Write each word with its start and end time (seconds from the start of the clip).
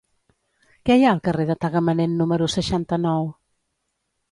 Què 0.89 0.95
hi 1.01 1.05
ha 1.07 1.11
al 1.17 1.21
carrer 1.27 1.45
de 1.51 1.57
Tagamanent 1.67 2.17
número 2.23 2.49
seixanta-nou? 2.55 3.31